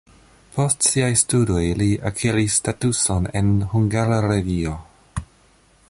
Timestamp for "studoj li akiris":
1.21-2.57